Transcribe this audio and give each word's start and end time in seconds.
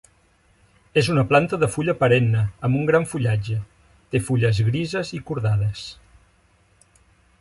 És 1.01 1.09
una 1.15 1.25
planta 1.31 1.59
de 1.63 1.67
fulla 1.75 1.95
perenne 1.99 2.41
amb 2.69 2.79
un 2.79 2.89
gran 2.91 3.05
fullatge; 3.11 3.59
té 4.15 4.23
fulles 4.31 4.63
grises 4.71 5.13
i 5.19 5.23
cordades. 5.29 5.85